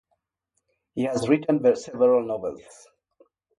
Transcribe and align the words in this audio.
He 0.95 1.03
has 1.03 1.29
written 1.29 1.61
several 1.75 2.25
novels. 2.25 2.87